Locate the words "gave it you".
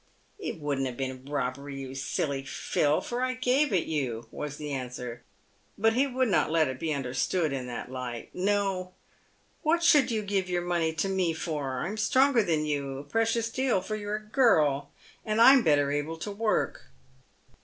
3.35-4.27